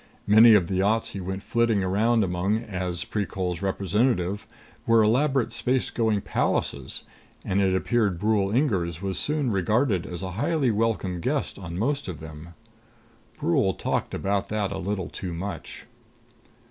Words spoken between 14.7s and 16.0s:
a little too much.